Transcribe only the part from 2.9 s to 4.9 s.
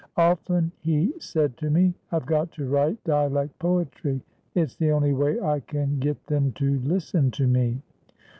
dialect poetry; it's the